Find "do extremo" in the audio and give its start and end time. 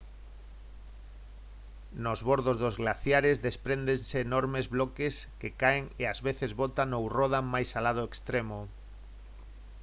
7.95-8.59